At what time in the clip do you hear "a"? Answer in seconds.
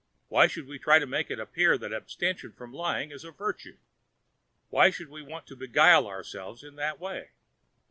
3.23-3.29